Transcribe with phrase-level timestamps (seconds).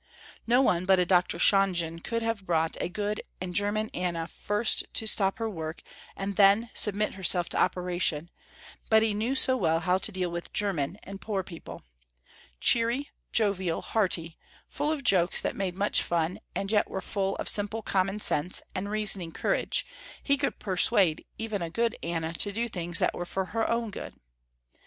[0.47, 1.37] No one but a Dr.
[1.37, 5.83] Shonjen could have brought a good and german Anna first to stop her work
[6.15, 8.31] and then submit herself to operation,
[8.89, 11.83] but he knew so well how to deal with german and poor people.
[12.59, 17.47] Cheery, jovial, hearty, full of jokes that made much fun and yet were full of
[17.47, 19.85] simple common sense and reasoning courage,
[20.23, 23.91] he could persuade even a good Anna to do things that were for her own
[23.91, 24.15] good.